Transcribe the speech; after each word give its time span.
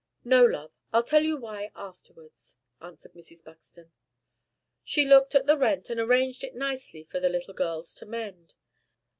"No, 0.25 0.43
love. 0.43 0.71
I'll 0.91 1.03
tell 1.03 1.21
you 1.23 1.37
why 1.37 1.71
afterwards," 1.75 2.57
answered 2.81 3.13
Mrs. 3.13 3.43
Buxton. 3.43 3.91
She 4.83 5.05
looked 5.05 5.35
at 5.35 5.45
the 5.45 5.59
rent, 5.59 5.91
and 5.91 5.99
arranged 5.99 6.43
it 6.43 6.55
nicely 6.55 7.03
for 7.03 7.19
the 7.19 7.29
little 7.29 7.53
girls 7.53 7.93
to 7.97 8.07
mend. 8.07 8.55